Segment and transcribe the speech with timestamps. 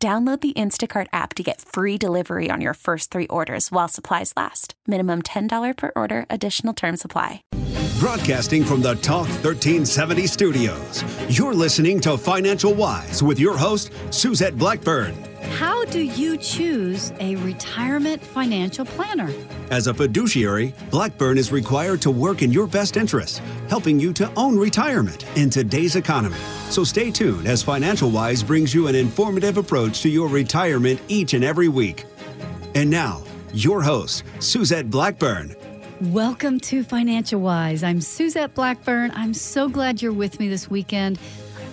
[0.00, 4.32] Download the Instacart app to get free delivery on your first three orders while supplies
[4.36, 4.74] last.
[4.86, 7.42] Minimum $10 per order, additional term supply.
[7.98, 14.56] Broadcasting from the Talk 1370 studios, you're listening to Financial Wise with your host, Suzette
[14.56, 15.27] Blackburn.
[15.42, 19.32] How do you choose a retirement financial planner?
[19.70, 24.32] As a fiduciary, Blackburn is required to work in your best interest, helping you to
[24.36, 26.36] own retirement in today's economy.
[26.70, 31.34] So stay tuned as Financial Wise brings you an informative approach to your retirement each
[31.34, 32.04] and every week.
[32.74, 35.54] And now, your host, Suzette Blackburn.
[36.00, 37.82] Welcome to Financial Wise.
[37.82, 39.12] I'm Suzette Blackburn.
[39.14, 41.18] I'm so glad you're with me this weekend.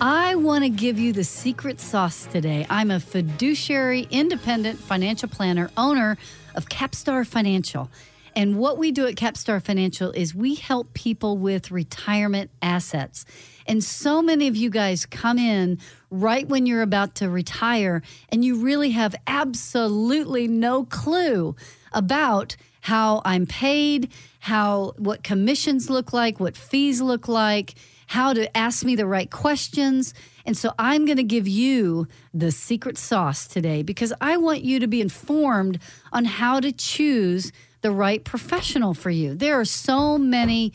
[0.00, 2.66] I want to give you the secret sauce today.
[2.68, 6.18] I'm a fiduciary, independent financial planner, owner
[6.54, 7.90] of Capstar Financial.
[8.34, 13.24] And what we do at Capstar Financial is we help people with retirement assets.
[13.66, 15.78] And so many of you guys come in
[16.10, 21.56] right when you're about to retire, and you really have absolutely no clue
[21.92, 28.56] about how I'm paid, how what commissions look like, what fees look like how to
[28.56, 30.14] ask me the right questions.
[30.44, 34.80] And so I'm going to give you the secret sauce today because I want you
[34.80, 35.80] to be informed
[36.12, 39.34] on how to choose the right professional for you.
[39.34, 40.72] There are so many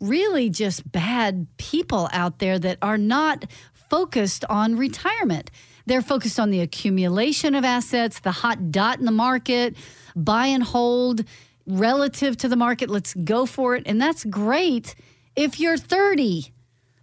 [0.00, 5.50] really just bad people out there that are not focused on retirement.
[5.86, 9.76] They're focused on the accumulation of assets, the hot dot in the market,
[10.14, 11.24] buy and hold
[11.66, 12.90] relative to the market.
[12.90, 13.84] Let's go for it.
[13.86, 14.94] And that's great
[15.34, 16.52] if you're 30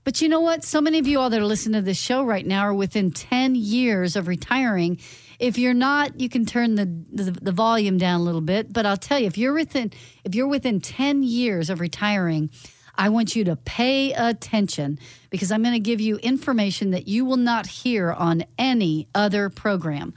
[0.06, 0.64] but you know what?
[0.64, 3.12] So many of you all that are listening to this show right now are within
[3.12, 5.00] 10 years of retiring.
[5.40, 8.72] If you're not, you can turn the, the, the volume down a little bit.
[8.72, 9.92] But I'll tell you, if you're within
[10.24, 12.52] if you're within 10 years of retiring,
[12.96, 15.00] I want you to pay attention
[15.32, 19.50] because I'm going to give you information that you will not hear on any other
[19.50, 20.14] program.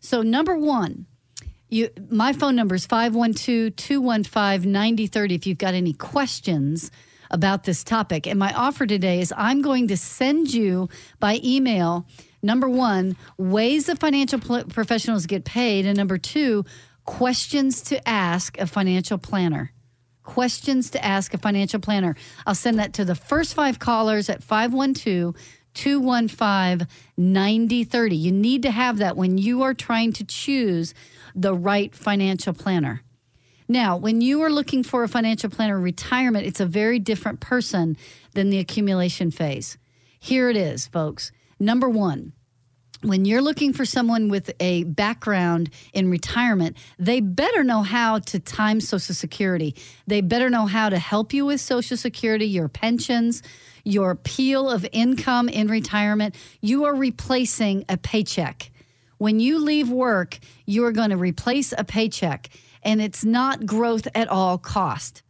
[0.00, 1.06] So number one,
[1.68, 6.92] you, my phone number is 512 215 9030 if you've got any questions
[7.32, 8.26] about this topic.
[8.26, 10.88] And my offer today is I'm going to send you
[11.18, 12.06] by email
[12.42, 16.64] number one, ways that financial pl- professionals get paid, and number two,
[17.04, 19.72] questions to ask a financial planner.
[20.24, 22.14] Questions to ask a financial planner.
[22.46, 25.34] I'll send that to the first five callers at 512
[25.74, 28.16] 215 9030.
[28.16, 30.94] You need to have that when you are trying to choose
[31.34, 33.02] the right financial planner.
[33.72, 37.96] Now, when you are looking for a financial planner retirement, it's a very different person
[38.34, 39.78] than the accumulation phase.
[40.20, 41.32] Here it is, folks.
[41.58, 42.34] Number one,
[43.00, 48.38] when you're looking for someone with a background in retirement, they better know how to
[48.38, 49.74] time Social Security.
[50.06, 53.42] They better know how to help you with Social Security, your pensions,
[53.84, 56.34] your peel of income in retirement.
[56.60, 58.70] You are replacing a paycheck.
[59.16, 62.50] When you leave work, you are going to replace a paycheck
[62.82, 65.22] and it's not growth at all cost.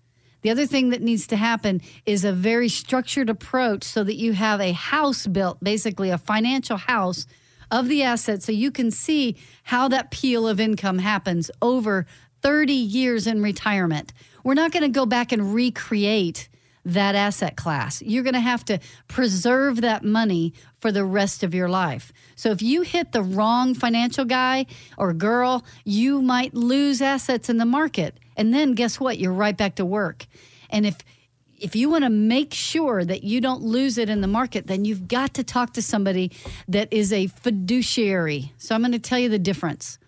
[0.42, 4.32] The other thing that needs to happen is a very structured approach so that you
[4.32, 7.26] have a house built, basically a financial house
[7.70, 12.06] of the assets, so you can see how that peel of income happens over
[12.42, 14.12] 30 years in retirement.
[14.44, 16.48] We're not going to go back and recreate
[16.84, 18.02] that asset class.
[18.02, 18.78] You're going to have to
[19.08, 22.12] preserve that money for the rest of your life.
[22.34, 24.66] So if you hit the wrong financial guy
[24.98, 28.18] or girl, you might lose assets in the market.
[28.36, 29.18] And then guess what?
[29.18, 30.26] You're right back to work.
[30.70, 30.96] And if
[31.62, 34.84] if you want to make sure that you don't lose it in the market, then
[34.84, 36.32] you've got to talk to somebody
[36.66, 38.52] that is a fiduciary.
[38.58, 40.00] So I'm going to tell you the difference.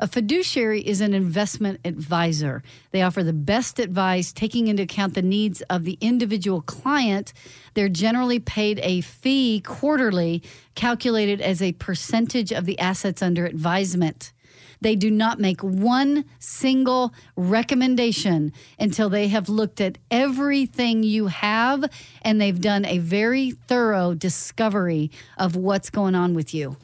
[0.00, 2.62] A fiduciary is an investment advisor.
[2.92, 7.32] They offer the best advice, taking into account the needs of the individual client.
[7.74, 10.44] They're generally paid a fee quarterly,
[10.76, 14.32] calculated as a percentage of the assets under advisement.
[14.80, 21.84] They do not make one single recommendation until they have looked at everything you have
[22.22, 26.76] and they've done a very thorough discovery of what's going on with you.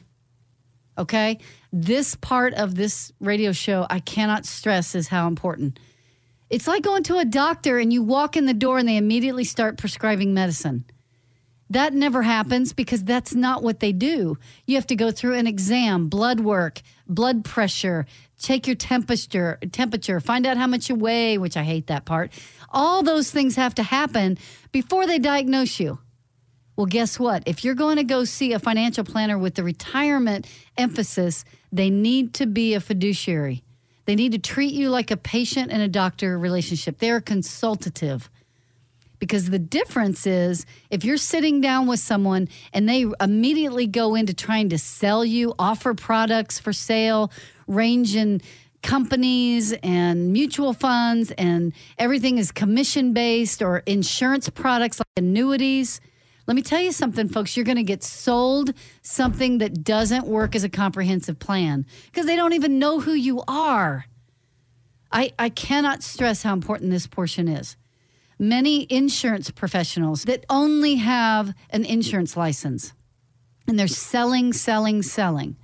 [0.97, 1.39] Okay?
[1.71, 5.79] This part of this radio show, I cannot stress is how important.
[6.49, 9.43] It's like going to a doctor and you walk in the door and they immediately
[9.43, 10.85] start prescribing medicine.
[11.71, 14.37] That never happens because that's not what they do.
[14.67, 18.05] You have to go through an exam, blood work, blood pressure,
[18.39, 22.31] check your temperature, temperature, find out how much you weigh, which I hate that part.
[22.69, 24.37] All those things have to happen
[24.71, 25.97] before they diagnose you.
[26.75, 27.43] Well, guess what?
[27.47, 30.45] If you're going to go see a financial planner with the retirement
[30.77, 33.63] emphasis, they need to be a fiduciary.
[34.05, 36.99] They need to treat you like a patient and a doctor relationship.
[36.99, 38.29] They're consultative.
[39.17, 44.33] Because the difference is if you're sitting down with someone and they immediately go into
[44.33, 47.31] trying to sell you, offer products for sale,
[47.65, 48.41] range in
[48.83, 55.99] companies and mutual funds, and everything is commission based or insurance products like annuities
[56.47, 57.55] let me tell you something, folks.
[57.57, 62.35] You're going to get sold something that doesn't work as a comprehensive plan because they
[62.35, 64.05] don't even know who you are.
[65.11, 67.77] I, I cannot stress how important this portion is.
[68.37, 72.93] Many insurance professionals that only have an insurance license
[73.67, 75.55] and they're selling, selling, selling.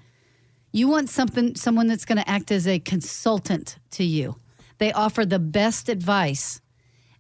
[0.72, 4.38] You want something, someone that's going to act as a consultant to you.
[4.78, 6.62] They offer the best advice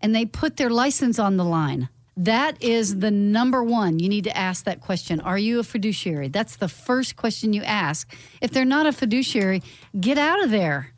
[0.01, 1.89] and they put their license on the line.
[2.21, 3.97] That is the number one.
[3.97, 5.19] You need to ask that question.
[5.21, 6.27] Are you a fiduciary?
[6.27, 8.13] That's the first question you ask.
[8.41, 9.63] If they're not a fiduciary,
[9.99, 10.93] get out of there.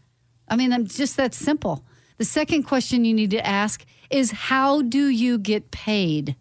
[0.50, 1.86] I mean, I'm just that simple.
[2.18, 6.36] The second question you need to ask is how do you get paid?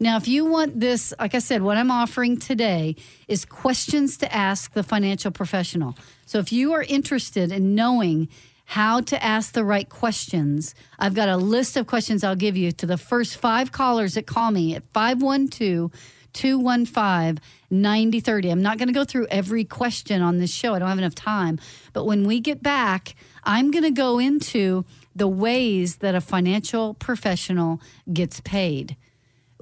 [0.00, 2.96] Now, if you want this, like I said, what I'm offering today
[3.28, 5.96] is questions to ask the financial professional.
[6.26, 8.28] So if you are interested in knowing
[8.68, 10.74] how to ask the right questions.
[10.98, 14.26] I've got a list of questions I'll give you to the first five callers that
[14.26, 15.90] call me at 512
[16.34, 18.50] 215 9030.
[18.50, 21.14] I'm not going to go through every question on this show, I don't have enough
[21.14, 21.58] time.
[21.94, 24.84] But when we get back, I'm going to go into
[25.16, 27.80] the ways that a financial professional
[28.12, 28.98] gets paid.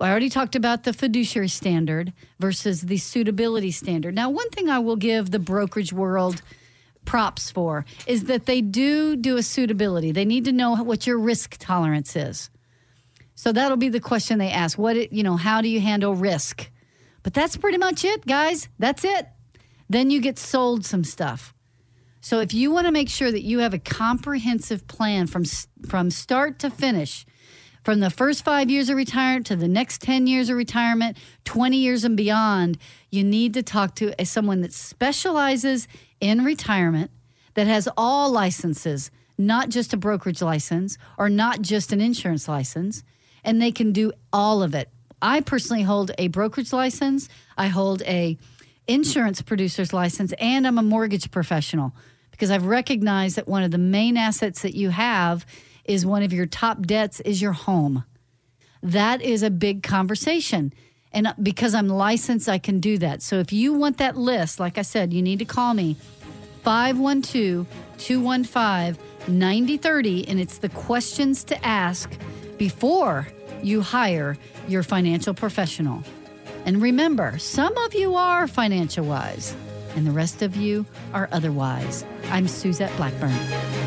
[0.01, 4.17] I already talked about the fiduciary standard versus the suitability standard.
[4.17, 6.43] Now, one thing I will give the brokerage world
[7.07, 10.13] props for is that they do do a suitability.
[10.13, 12.51] They need to know what your risk tolerance is.
[13.35, 14.79] So that'll be the question they ask.
[14.79, 16.71] What it, you know, how do you handle risk?
[17.23, 18.69] But that's pretty much it, guys.
[18.79, 19.29] That's it.
[19.89, 21.55] Then you get sold some stuff.
[22.21, 25.45] So if you want to make sure that you have a comprehensive plan from
[25.87, 27.25] from start to finish,
[27.87, 31.77] from the first 5 years of retirement to the next 10 years of retirement, 20
[31.77, 32.79] years and beyond,
[33.13, 35.87] you need to talk to someone that specializes
[36.21, 37.13] in retirement
[37.55, 43.05] that has all licenses, not just a brokerage license or not just an insurance license,
[43.45, 44.91] and they can do all of it.
[45.23, 48.37] I personally hold a brokerage license, I hold a
[48.89, 51.93] insurance producer's license, and I'm a mortgage professional
[52.33, 55.47] because I've recognized that one of the main assets that you have
[55.89, 58.05] is one of your top debts is your home.
[58.83, 60.73] That is a big conversation.
[61.13, 63.23] And because I'm licensed, I can do that.
[63.23, 65.97] So if you want that list, like I said, you need to call me
[66.63, 67.67] 512
[67.99, 70.29] 215 9030.
[70.29, 72.13] And it's the questions to ask
[72.59, 73.29] before
[73.63, 74.37] you hire
[74.69, 76.03] your financial professional.
[76.65, 79.55] And remember, some of you are financial wise,
[79.95, 80.85] and the rest of you
[81.15, 82.05] are otherwise.
[82.31, 83.86] I'm Suzette Blackburn.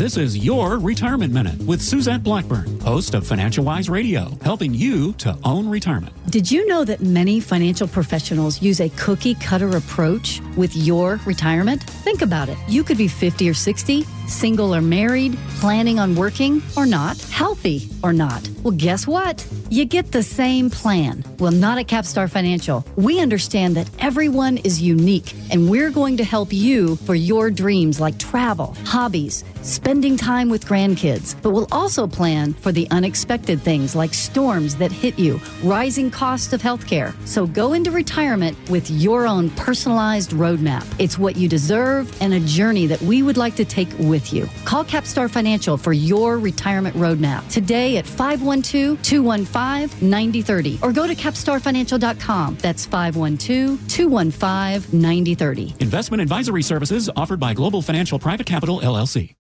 [0.00, 5.12] This is your Retirement Minute with Suzette Blackburn, host of Financial Wise Radio, helping you
[5.18, 6.14] to own retirement.
[6.30, 11.82] Did you know that many financial professionals use a cookie cutter approach with your retirement?
[11.82, 12.56] Think about it.
[12.66, 17.88] You could be 50 or 60 single or married, planning on working or not, healthy
[18.02, 18.48] or not.
[18.62, 19.44] Well, guess what?
[19.70, 21.24] You get the same plan.
[21.38, 22.84] Well, not at Capstar Financial.
[22.96, 28.00] We understand that everyone is unique, and we're going to help you for your dreams
[28.00, 31.34] like travel, hobbies, spending time with grandkids.
[31.42, 36.52] But we'll also plan for the unexpected things like storms that hit you, rising cost
[36.52, 37.12] of healthcare.
[37.26, 40.86] So go into retirement with your own personalized roadmap.
[41.00, 44.32] It's what you deserve and a journey that we would like to take with with
[44.32, 44.48] you.
[44.64, 51.14] Call Capstar Financial for your retirement roadmap today at 512 215 9030 or go to
[51.14, 52.56] capstarfinancial.com.
[52.60, 55.74] That's 512 215 9030.
[55.80, 59.39] Investment advisory services offered by Global Financial Private Capital, LLC.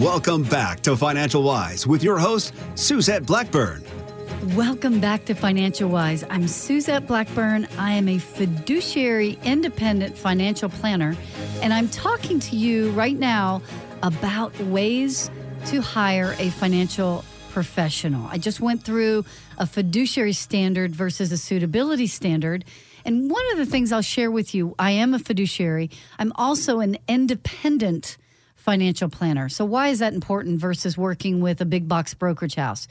[0.00, 3.82] Welcome back to Financial Wise with your host, Suzette Blackburn.
[4.54, 6.22] Welcome back to Financial Wise.
[6.28, 7.66] I'm Suzette Blackburn.
[7.78, 11.16] I am a fiduciary independent financial planner,
[11.62, 13.62] and I'm talking to you right now
[14.02, 15.30] about ways
[15.68, 18.28] to hire a financial professional.
[18.30, 19.24] I just went through
[19.56, 22.66] a fiduciary standard versus a suitability standard.
[23.06, 25.90] And one of the things I'll share with you, I am a fiduciary.
[26.18, 28.18] I'm also an independent
[28.66, 29.48] financial planner.
[29.48, 32.88] So, why is that important versus working with a big box brokerage house?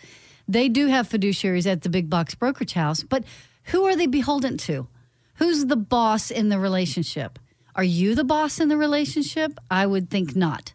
[0.47, 3.25] They do have fiduciaries at the big box brokerage house, but
[3.65, 4.87] who are they beholden to?
[5.35, 7.37] Who's the boss in the relationship?
[7.75, 9.59] Are you the boss in the relationship?
[9.69, 10.73] I would think not.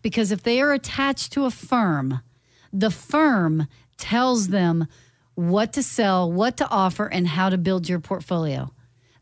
[0.00, 2.20] Because if they are attached to a firm,
[2.72, 3.68] the firm
[3.98, 4.86] tells them
[5.34, 8.72] what to sell, what to offer, and how to build your portfolio.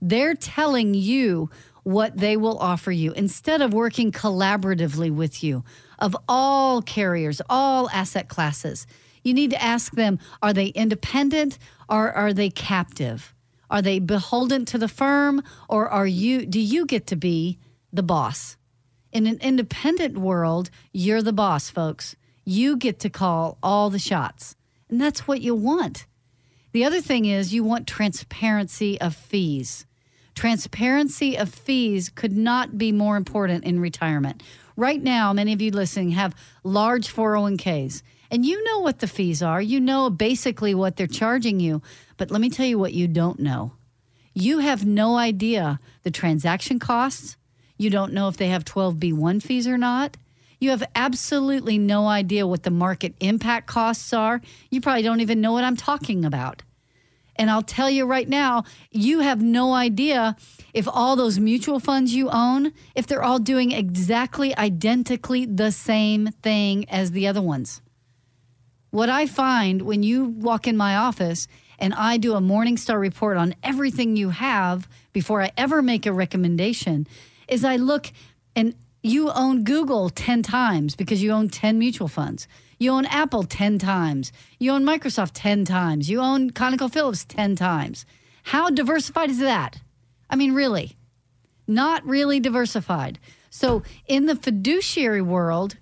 [0.01, 1.51] They're telling you
[1.89, 5.65] what they will offer you instead of working collaboratively with you
[5.99, 8.87] of all carriers, all asset classes.
[9.23, 13.35] You need to ask them are they independent or are they captive?
[13.71, 17.59] Are they beholden to the firm or are you do you get to be
[17.91, 18.59] the boss?
[19.11, 22.17] In an independent world, you're the boss, folks.
[22.45, 24.57] You get to call all the shots.
[24.91, 26.05] And that's what you want.
[26.73, 29.87] The other thing is you want transparency of fees.
[30.39, 34.41] Transparency of fees could not be more important in retirement.
[34.77, 39.43] Right now, many of you listening have large 401ks, and you know what the fees
[39.43, 39.61] are.
[39.61, 41.83] You know basically what they're charging you.
[42.19, 43.73] But let me tell you what you don't know.
[44.33, 47.37] You have no idea the transaction costs.
[47.77, 50.17] You don't know if they have 12B1 fees or not.
[50.61, 54.41] You have absolutely no idea what the market impact costs are.
[54.71, 56.63] You probably don't even know what I'm talking about.
[57.39, 60.37] And I'll tell you right now, you have no idea
[60.75, 66.27] if all those mutual funds you own, if they're all doing exactly identically the same
[66.43, 67.81] thing as the other ones.
[68.91, 71.47] What I find when you walk in my office
[71.79, 76.13] and I do a Morningstar report on everything you have before I ever make a
[76.13, 77.07] recommendation
[77.47, 78.11] is I look
[78.57, 82.49] and you own Google 10 times because you own 10 mutual funds.
[82.79, 84.33] You own Apple 10 times.
[84.59, 86.09] You own Microsoft 10 times.
[86.09, 88.07] You own ConocoPhillips 10 times.
[88.45, 89.81] How diversified is that?
[90.31, 90.97] I mean, really,
[91.67, 93.19] not really diversified.
[93.51, 95.77] So, in the fiduciary world,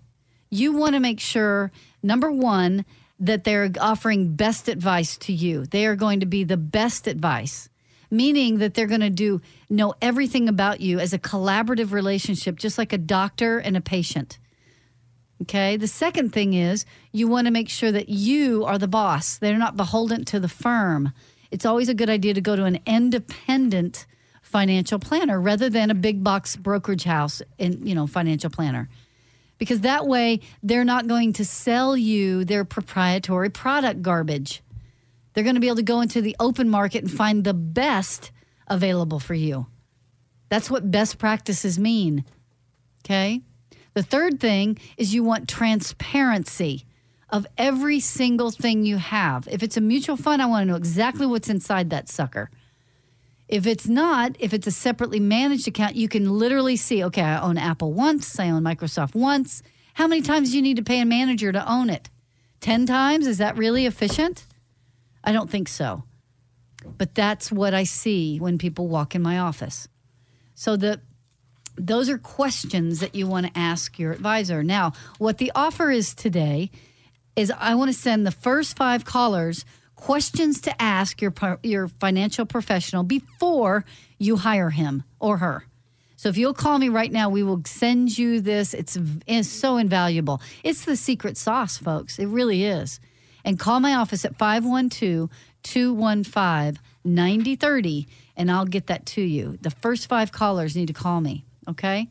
[0.51, 1.71] you want to make sure,
[2.03, 2.85] number one,
[3.19, 5.67] that they're offering best advice to you.
[5.67, 7.69] They are going to be the best advice,
[8.11, 12.79] meaning that they're going to do know everything about you as a collaborative relationship, just
[12.79, 14.39] like a doctor and a patient.
[15.43, 15.77] Okay.
[15.77, 19.39] The second thing is you want to make sure that you are the boss.
[19.39, 21.13] They're not beholden to the firm.
[21.51, 24.07] It's always a good idea to go to an independent
[24.43, 28.89] financial planner rather than a big box brokerage house in, you know, financial planner.
[29.59, 34.63] Because that way they're not going to sell you their proprietary product garbage.
[35.33, 38.31] They're going to be able to go into the open market and find the best
[38.69, 39.67] available for you.
[40.49, 42.25] That's what best practices mean.
[43.05, 43.43] Okay?
[43.97, 46.85] The third thing is you want transparency
[47.31, 49.49] of every single thing you have.
[49.51, 52.51] If it's a mutual fund, I want to know exactly what's inside that sucker.
[53.49, 57.41] If it's not, if it's a separately managed account, you can literally see, okay, I
[57.41, 59.63] own Apple once, I own Microsoft once.
[59.95, 62.11] How many times do you need to pay a manager to own it?
[62.61, 63.27] 10 times?
[63.27, 64.45] Is that really efficient?
[65.25, 66.03] I don't think so.
[66.99, 69.89] But that's what I see when people walk in my office.
[70.55, 71.01] So the
[71.77, 74.63] those are questions that you want to ask your advisor.
[74.63, 76.71] Now, what the offer is today
[77.35, 79.65] is I want to send the first five callers
[79.95, 83.85] questions to ask your your financial professional before
[84.19, 85.65] you hire him or her.
[86.17, 88.73] So if you'll call me right now, we will send you this.
[88.73, 90.41] It's, it's so invaluable.
[90.65, 92.19] It's the secret sauce, folks.
[92.19, 93.01] It really is.
[93.45, 95.29] And call my office at 512
[95.63, 99.59] 215 9030 and I'll get that to you.
[99.61, 101.45] The first five callers need to call me.
[101.69, 102.09] Okay.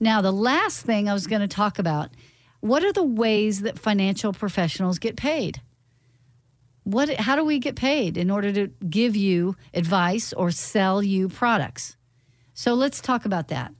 [0.00, 2.10] Now, the last thing I was going to talk about
[2.60, 5.60] what are the ways that financial professionals get paid?
[6.84, 11.28] What, how do we get paid in order to give you advice or sell you
[11.28, 11.96] products?
[12.54, 13.74] So let's talk about that.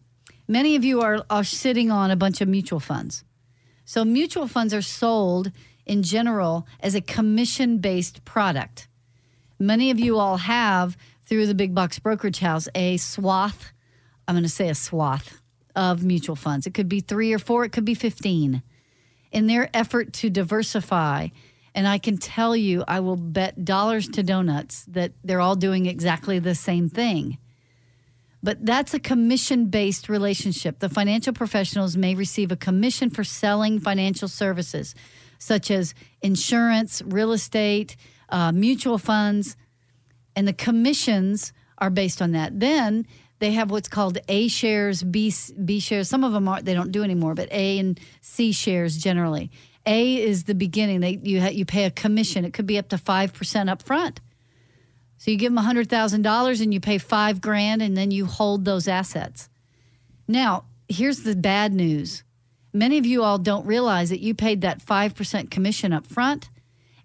[0.46, 3.24] Many of you are, are sitting on a bunch of mutual funds.
[3.84, 5.50] So mutual funds are sold
[5.86, 8.88] in general as a commission based product.
[9.58, 13.72] Many of you all have, through the big box brokerage house, a swath
[14.26, 15.40] I'm going to say a swath
[15.76, 16.66] of mutual funds.
[16.66, 18.62] It could be three or four, it could be 15.
[19.32, 21.28] In their effort to diversify,
[21.74, 25.86] and I can tell you, I will bet dollars to donuts that they're all doing
[25.86, 27.38] exactly the same thing.
[28.44, 30.78] But that's a commission based relationship.
[30.78, 34.94] The financial professionals may receive a commission for selling financial services,
[35.38, 37.96] such as insurance, real estate,
[38.28, 39.56] uh, mutual funds,
[40.36, 42.60] and the commissions are based on that.
[42.60, 43.06] Then
[43.44, 45.32] they have what's called A shares, B,
[45.62, 46.08] B shares.
[46.08, 49.50] Some of them are they don't do anymore, but A and C shares generally.
[49.84, 51.00] A is the beginning.
[51.00, 52.46] They you ha, you pay a commission.
[52.46, 54.20] It could be up to five percent up front.
[55.18, 58.24] So you give them hundred thousand dollars and you pay five grand, and then you
[58.24, 59.50] hold those assets.
[60.26, 62.24] Now here's the bad news:
[62.72, 66.48] Many of you all don't realize that you paid that 5% commission up front,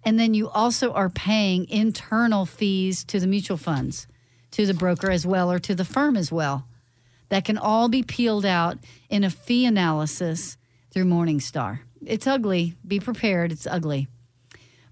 [0.02, 4.06] and then you also are paying internal fees to the mutual funds,
[4.52, 6.66] to the broker as well, or to the firm as well.
[7.28, 8.78] That can all be peeled out
[9.08, 10.56] in a fee analysis
[10.90, 11.80] through Morningstar.
[12.04, 12.74] It's ugly.
[12.86, 13.52] Be prepared.
[13.52, 14.08] It's ugly.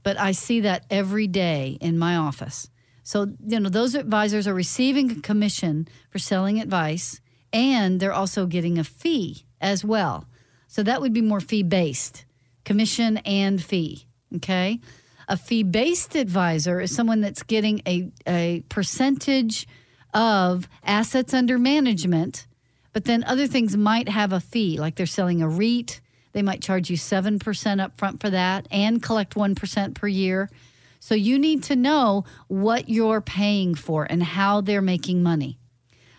[0.02, 2.70] But I see that every day in my office.
[3.02, 7.20] So, you know, those advisors are receiving a commission for selling advice,
[7.52, 10.26] and they're also getting a fee as well.
[10.66, 12.26] So that would be more fee based,
[12.64, 14.06] commission and fee.
[14.36, 14.80] Okay.
[15.28, 19.68] A fee based advisor is someone that's getting a, a percentage
[20.14, 22.46] of assets under management,
[22.94, 26.00] but then other things might have a fee, like they're selling a REIT.
[26.32, 30.50] They might charge you 7% up front for that and collect 1% per year.
[30.98, 35.58] So you need to know what you're paying for and how they're making money.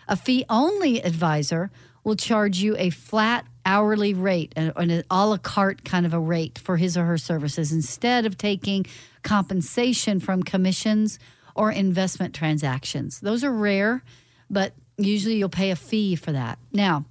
[0.08, 1.70] A fee only advisor
[2.04, 6.18] will charge you a flat hourly rate, an, an a la carte kind of a
[6.18, 8.84] rate for his or her services instead of taking
[9.22, 11.20] compensation from commissions
[11.54, 13.20] or investment transactions.
[13.20, 14.02] Those are rare,
[14.48, 16.58] but usually you'll pay a fee for that.
[16.72, 17.04] Now,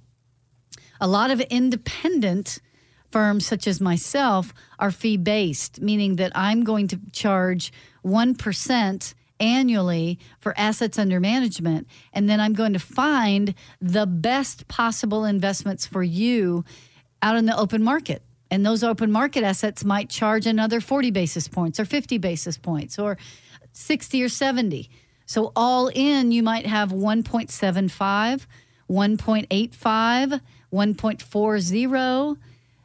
[1.00, 2.58] a lot of independent
[3.10, 7.72] firms, such as myself, are fee based, meaning that I'm going to charge
[8.04, 11.88] 1% annually for assets under management.
[12.12, 16.64] And then I'm going to find the best possible investments for you
[17.22, 18.22] out in the open market.
[18.50, 22.98] And those open market assets might charge another 40 basis points or 50 basis points
[22.98, 23.16] or
[23.72, 24.90] 60 or 70.
[25.26, 28.46] So all in, you might have 1.75,
[28.90, 30.40] 1.85,
[30.72, 32.36] 1.40.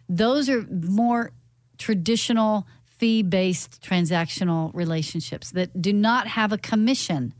[0.07, 1.31] Those are more
[1.79, 7.33] traditional fee based transactional relationships that do not have a commission.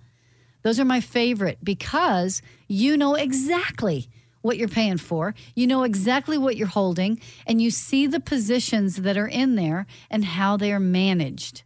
[0.64, 4.10] Those are my favorite because you know exactly
[4.42, 5.34] what you're paying for.
[5.56, 9.88] You know exactly what you're holding, and you see the positions that are in there
[10.10, 11.64] and how they are managed.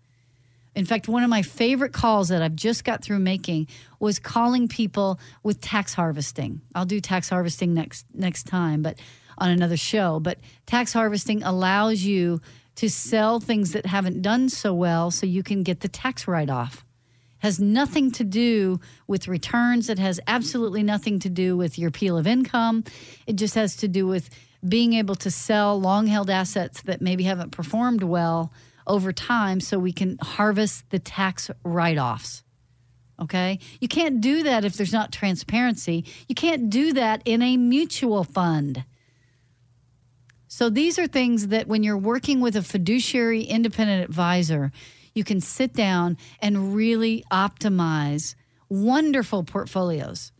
[0.76, 3.68] In fact, one of my favorite calls that I've just got through making
[4.00, 6.62] was calling people with tax harvesting.
[6.74, 8.98] I'll do tax harvesting next next time, but
[9.38, 10.20] on another show.
[10.20, 12.42] But tax harvesting allows you
[12.80, 16.50] to sell things that haven't done so well so you can get the tax write
[16.50, 16.86] off.
[17.40, 19.90] Has nothing to do with returns.
[19.90, 22.86] It has absolutely nothing to do with your peel of income.
[23.28, 24.30] It just has to do with
[24.66, 28.54] being able to sell long held assets that maybe haven't performed well
[28.88, 32.46] over time so we can harvest the tax write offs.
[33.22, 33.60] Okay?
[33.82, 36.06] You can't do that if there's not transparency.
[36.30, 38.86] You can't do that in a mutual fund.
[40.60, 44.74] So these are things that when you're working with a fiduciary independent advisor,
[45.14, 48.36] you can sit down and really optimize
[48.68, 50.34] wonderful portfolios.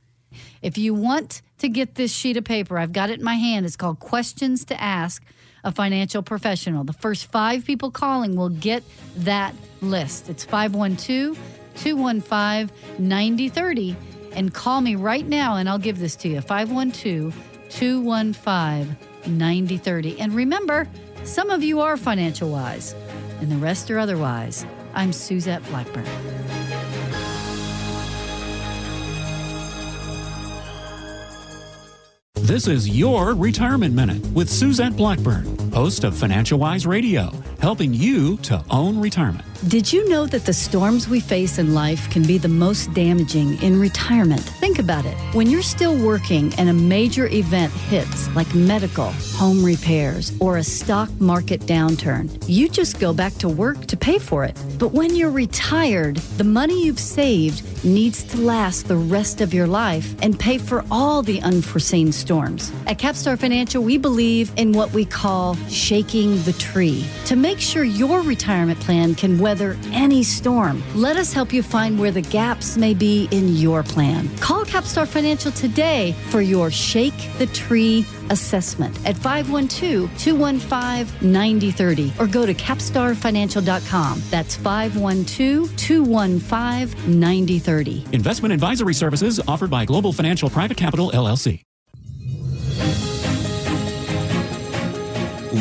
[0.62, 3.66] If you want to get this sheet of paper, I've got it in my hand.
[3.66, 5.24] It's called Questions to Ask
[5.64, 6.84] a Financial Professional.
[6.84, 8.84] The first five people calling will get
[9.20, 10.30] that list.
[10.30, 11.40] It's 512
[11.78, 12.70] 215
[13.08, 13.96] 9030.
[14.34, 17.34] And call me right now and I'll give this to you 512
[17.70, 20.20] 215 9030.
[20.20, 20.88] And remember,
[21.24, 22.96] some of you are financial wise,
[23.42, 24.66] and the rest are otherwise.
[24.94, 26.06] I'm Suzette Blackburn.
[32.50, 38.38] This is your Retirement Minute with Suzette Blackburn, host of Financial Wise Radio, helping you
[38.38, 39.46] to own retirement.
[39.68, 43.62] Did you know that the storms we face in life can be the most damaging
[43.62, 44.40] in retirement?
[44.40, 45.18] Think about it.
[45.34, 50.64] When you're still working and a major event hits, like medical, home repairs, or a
[50.64, 54.58] stock market downturn, you just go back to work to pay for it.
[54.78, 59.68] But when you're retired, the money you've saved needs to last the rest of your
[59.68, 62.72] life and pay for all the unforeseen storms.
[62.88, 67.86] At Capstar Financial, we believe in what we call shaking the tree to make sure
[67.86, 70.84] your retirement plan can weather any storm.
[70.94, 74.30] Let us help you find where the gaps may be in your plan.
[74.38, 82.28] Call Capstar Financial today for your Shake the Tree assessment at 512 215 9030 or
[82.28, 84.22] go to capstarfinancial.com.
[84.30, 88.06] That's 512 215 9030.
[88.12, 91.64] Investment advisory services offered by Global Financial Private Capital, LLC.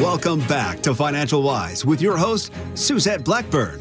[0.01, 3.81] Welcome back to Financial Wise with your host, Suzette Blackburn.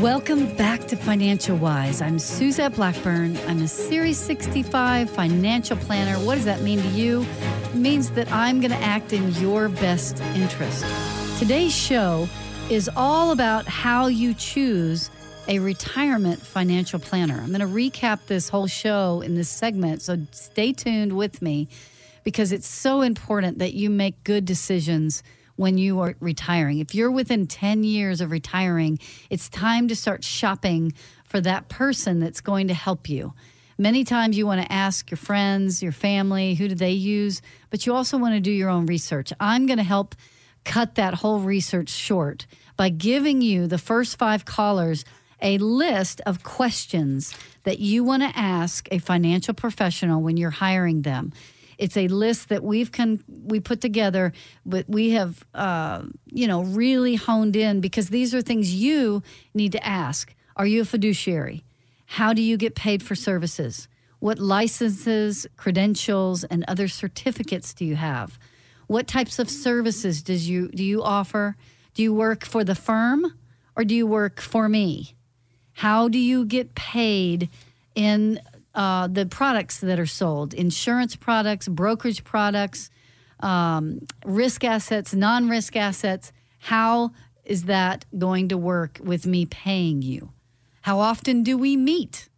[0.00, 2.00] Welcome back to Financial Wise.
[2.00, 3.36] I'm Suzette Blackburn.
[3.46, 6.16] I'm a Series 65 financial planner.
[6.24, 7.26] What does that mean to you?
[7.64, 10.86] It means that I'm going to act in your best interest.
[11.38, 12.26] Today's show
[12.70, 15.10] is all about how you choose
[15.48, 17.38] a retirement financial planner.
[17.42, 21.68] I'm going to recap this whole show in this segment, so stay tuned with me
[22.24, 25.22] because it's so important that you make good decisions
[25.56, 26.80] when you are retiring.
[26.80, 28.98] If you're within 10 years of retiring,
[29.30, 30.92] it's time to start shopping
[31.24, 33.34] for that person that's going to help you.
[33.78, 37.86] Many times you want to ask your friends, your family, who do they use, but
[37.86, 39.32] you also want to do your own research.
[39.40, 40.14] I'm going to help
[40.64, 45.04] cut that whole research short by giving you the first five callers
[45.42, 47.34] a list of questions
[47.64, 51.32] that you want to ask a financial professional when you're hiring them.
[51.78, 54.32] It's a list that we've con- we put together,
[54.64, 59.22] but we have uh, you know really honed in because these are things you
[59.54, 60.34] need to ask.
[60.56, 61.64] Are you a fiduciary?
[62.06, 63.88] How do you get paid for services?
[64.20, 68.38] What licenses, credentials, and other certificates do you have?
[68.86, 71.56] What types of services does you do you offer?
[71.94, 73.34] Do you work for the firm
[73.76, 75.14] or do you work for me?
[75.72, 77.48] How do you get paid
[77.94, 78.40] in
[78.74, 80.54] uh, the products that are sold?
[80.54, 82.90] Insurance products, brokerage products,
[83.40, 86.32] um, risk assets, non risk assets.
[86.58, 87.12] How
[87.44, 90.30] is that going to work with me paying you?
[90.82, 92.28] How often do we meet?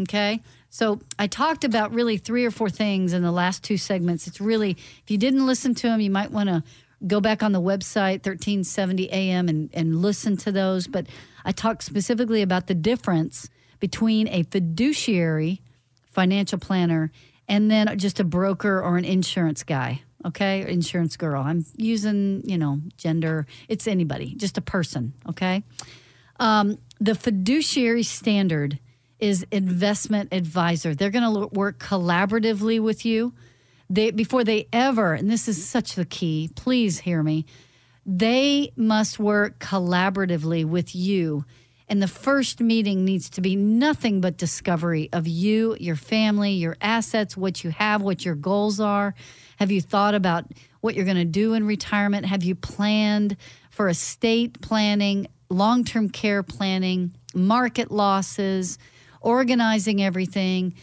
[0.00, 0.40] Okay.
[0.70, 4.26] So I talked about really three or four things in the last two segments.
[4.26, 6.62] It's really, if you didn't listen to them, you might want to
[7.06, 10.86] go back on the website 1370 AM and, and listen to those.
[10.86, 11.08] But
[11.44, 13.50] I talked specifically about the difference
[13.82, 15.60] between a fiduciary
[16.12, 17.10] financial planner
[17.48, 20.00] and then just a broker or an insurance guy.
[20.24, 21.42] Okay, insurance girl.
[21.42, 23.44] I'm using, you know, gender.
[23.66, 25.14] It's anybody, just a person.
[25.28, 25.64] Okay.
[26.38, 28.78] Um, the fiduciary standard
[29.18, 30.94] is investment advisor.
[30.94, 33.34] They're going to work collaboratively with you.
[33.90, 36.50] They before they ever, and this is such the key.
[36.54, 37.46] Please hear me.
[38.06, 41.44] They must work collaboratively with you.
[41.92, 46.74] And the first meeting needs to be nothing but discovery of you, your family, your
[46.80, 49.14] assets, what you have, what your goals are.
[49.58, 50.46] Have you thought about
[50.80, 52.24] what you're going to do in retirement?
[52.24, 53.36] Have you planned
[53.70, 58.78] for estate planning, long term care planning, market losses?
[59.22, 60.74] organizing everything.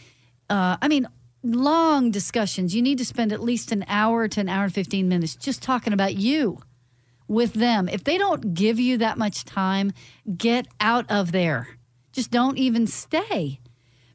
[0.48, 1.06] Uh, I mean,
[1.42, 2.74] long discussions.
[2.74, 5.62] You need to spend at least an hour to an hour and 15 minutes just
[5.62, 6.60] talking about you
[7.30, 7.88] with them.
[7.88, 9.92] If they don't give you that much time,
[10.36, 11.68] get out of there.
[12.12, 13.60] Just don't even stay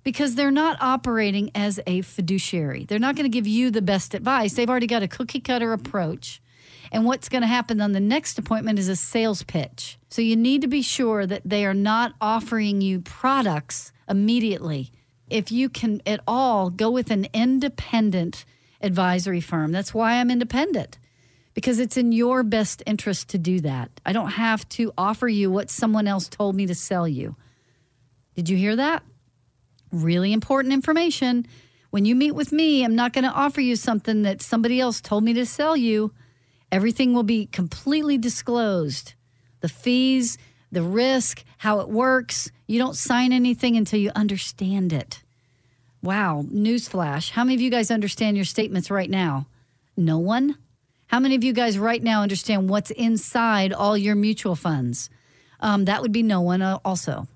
[0.04, 2.84] because they're not operating as a fiduciary.
[2.84, 4.54] They're not going to give you the best advice.
[4.54, 6.42] They've already got a cookie cutter approach.
[6.92, 9.98] And what's going to happen on the next appointment is a sales pitch.
[10.10, 14.92] So you need to be sure that they are not offering you products immediately.
[15.30, 18.44] If you can at all go with an independent
[18.82, 20.98] advisory firm, that's why I'm independent
[21.56, 23.90] because it's in your best interest to do that.
[24.06, 27.36] I don't have to offer you what someone else told me to sell you.
[28.36, 29.02] Did you hear that?
[29.92, 31.48] Really important information.
[31.90, 35.00] When you meet with me, I'm not going to offer you something that somebody else
[35.00, 36.14] told me to sell you.
[36.72, 39.14] Everything will be completely disclosed.
[39.62, 40.38] The fees,
[40.74, 42.52] the risk, how it works.
[42.68, 45.24] You don't sign anything until you understand it.
[46.02, 47.32] Wow, newsflash.
[47.32, 49.48] How many of you guys understand your statements right now?
[49.96, 50.58] No one?
[51.08, 55.10] How many of you guys right now understand what's inside all your mutual funds?
[55.60, 57.28] Um, that would be no one, uh, also.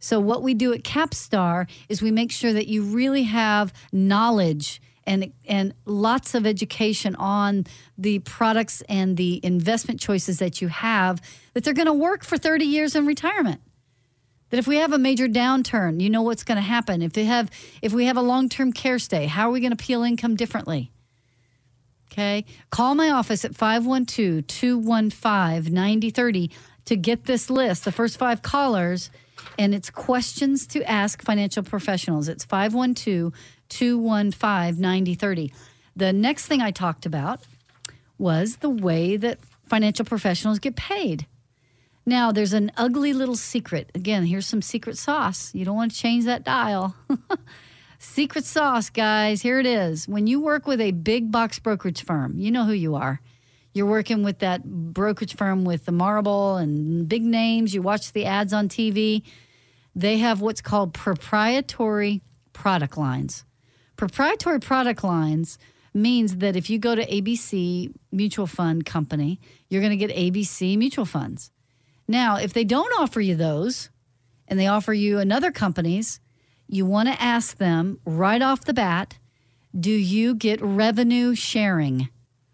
[0.00, 4.80] So, what we do at Capstar is we make sure that you really have knowledge
[5.08, 7.66] and and lots of education on
[7.96, 11.20] the products and the investment choices that you have
[11.54, 13.60] that they're going to work for 30 years in retirement
[14.50, 17.24] that if we have a major downturn you know what's going to happen if we
[17.24, 20.36] have if we have a long-term care stay how are we going to peel income
[20.36, 20.92] differently
[22.10, 26.50] okay call my office at 512-215-9030
[26.84, 29.10] to get this list the first five callers
[29.58, 33.32] and it's questions to ask financial professionals it's 512
[33.68, 35.52] 215 9030.
[35.96, 37.40] The next thing I talked about
[38.18, 41.26] was the way that financial professionals get paid.
[42.06, 43.90] Now, there's an ugly little secret.
[43.94, 45.54] Again, here's some secret sauce.
[45.54, 46.96] You don't want to change that dial.
[47.98, 49.42] secret sauce, guys.
[49.42, 50.08] Here it is.
[50.08, 53.20] When you work with a big box brokerage firm, you know who you are.
[53.74, 57.74] You're working with that brokerage firm with the marble and big names.
[57.74, 59.22] You watch the ads on TV.
[59.94, 63.44] They have what's called proprietary product lines.
[63.96, 65.58] Proprietary product lines
[65.92, 70.78] means that if you go to ABC Mutual Fund Company, you're going to get ABC
[70.78, 71.50] mutual funds.
[72.06, 73.90] Now, if they don't offer you those
[74.46, 76.20] and they offer you another company's,
[76.68, 79.18] you want to ask them right off the bat
[79.78, 82.08] do you get revenue sharing?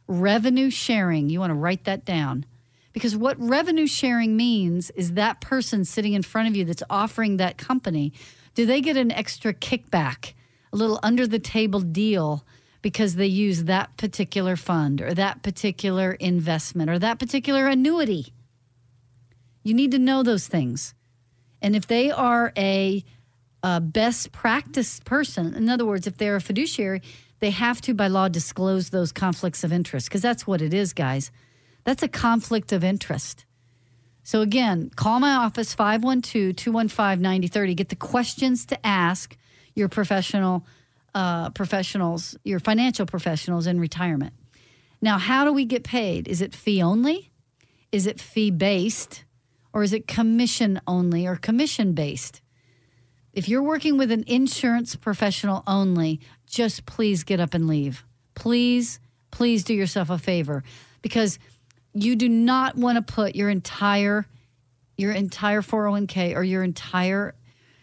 [0.09, 1.31] Revenue sharing.
[1.31, 2.45] You want to write that down.
[2.93, 7.37] Because what revenue sharing means is that person sitting in front of you that's offering
[7.37, 8.13] that company,
[8.55, 10.35] do they get an extra kickback?
[10.75, 12.45] a little under the table deal
[12.83, 18.35] because they use that particular fund or that particular investment or that particular annuity.
[19.63, 20.93] You need to know those things.
[21.63, 23.05] And if they are a,
[23.81, 27.01] best practice person, in other words, if they're a fiduciary,
[27.41, 30.93] they have to, by law, disclose those conflicts of interest because that's what it is,
[30.93, 31.31] guys.
[31.85, 33.45] That's a conflict of interest.
[34.23, 37.75] So, again, call my office 512 215 9030.
[37.75, 39.37] Get the questions to ask
[39.75, 40.67] your professional
[41.15, 44.35] uh, professionals, your financial professionals in retirement.
[45.01, 46.27] Now, how do we get paid?
[46.29, 47.31] Is it fee only?
[47.93, 49.25] Is it fee based?
[49.73, 52.41] Or is it commission only or commission based?
[53.35, 58.05] If you're working with an insurance professional only, just please get up and leave.
[58.37, 59.01] Please,
[59.33, 60.63] please do yourself a favor
[61.03, 61.41] because
[61.93, 64.27] you do not want to put your entire
[64.97, 67.35] your entire 401k or your entire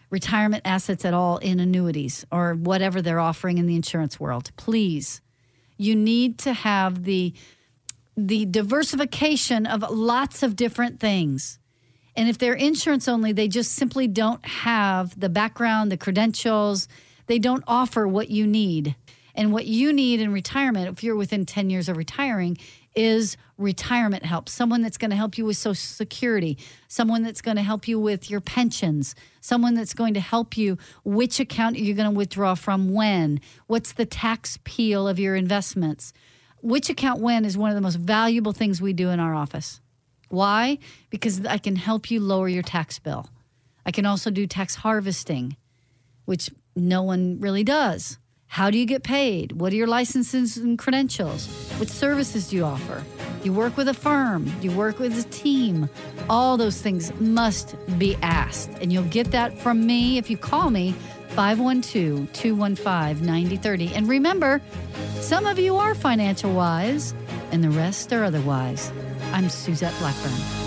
[0.08, 4.50] retirement assets at all in annuities or whatever they're offering in the insurance world.
[4.56, 5.20] Please.
[5.76, 7.34] You need to have the
[8.16, 11.58] the diversification of lots of different things.
[12.16, 16.88] And if they're insurance only, they just simply don't have the background, the credentials.
[17.26, 18.96] They don't offer what you need.
[19.34, 22.58] And what you need in retirement, if you're within 10 years of retiring,
[22.94, 24.48] is retirement help.
[24.48, 27.98] Someone that's going to help you with Social Security, someone that's going to help you
[27.98, 32.54] with your pensions, someone that's going to help you which account you're going to withdraw
[32.54, 36.12] from when, what's the tax peel of your investments.
[36.60, 39.80] Which account when is one of the most valuable things we do in our office.
[40.32, 40.78] Why?
[41.10, 43.28] Because I can help you lower your tax bill.
[43.84, 45.58] I can also do tax harvesting,
[46.24, 48.18] which no one really does.
[48.46, 49.52] How do you get paid?
[49.52, 51.48] What are your licenses and credentials?
[51.78, 53.04] What services do you offer?
[53.44, 54.50] You work with a firm?
[54.62, 55.90] You work with a team?
[56.30, 58.70] All those things must be asked.
[58.80, 60.92] And you'll get that from me if you call me
[61.34, 63.94] 512 215 9030.
[63.94, 64.62] And remember,
[65.20, 67.12] some of you are financial wise,
[67.50, 68.90] and the rest are otherwise.
[69.32, 70.61] I'm Suzette Blackburn.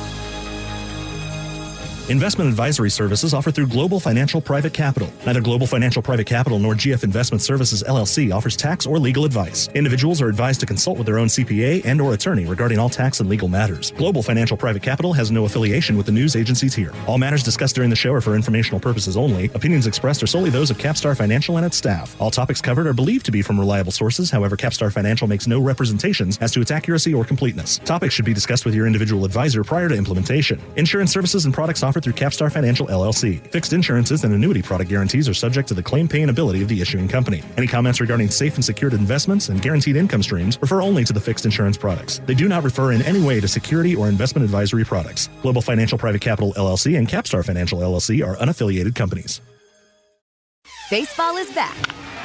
[2.07, 5.11] Investment advisory services offered through Global Financial Private Capital.
[5.25, 9.69] Neither Global Financial Private Capital nor GF Investment Services LLC offers tax or legal advice.
[9.73, 13.21] Individuals are advised to consult with their own CPA and or attorney regarding all tax
[13.21, 13.89] and legal matters.
[13.93, 16.93] Global Financial Private Capital has no affiliation with the news agencies here.
[17.07, 19.45] All matters discussed during the show are for informational purposes only.
[19.55, 22.15] Opinions expressed are solely those of Capstar Financial and its staff.
[22.21, 24.29] All topics covered are believed to be from reliable sources.
[24.29, 27.79] However, Capstar Financial makes no representations as to its accuracy or completeness.
[27.79, 30.61] Topics should be discussed with your individual advisor prior to implementation.
[30.75, 33.45] Insurance services and products offered through Capstar Financial LLC.
[33.47, 36.81] Fixed insurances and annuity product guarantees are subject to the claim paying ability of the
[36.81, 37.43] issuing company.
[37.57, 41.19] Any comments regarding safe and secured investments and guaranteed income streams refer only to the
[41.19, 42.19] fixed insurance products.
[42.25, 45.29] They do not refer in any way to security or investment advisory products.
[45.41, 49.41] Global Financial Private Capital LLC and Capstar Financial LLC are unaffiliated companies.
[50.91, 51.75] Baseball is back,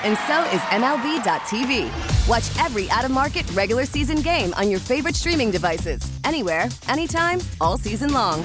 [0.04, 1.88] and so is MLB.tv.
[2.28, 7.40] Watch every out of market regular season game on your favorite streaming devices, anywhere, anytime,
[7.60, 8.44] all season long.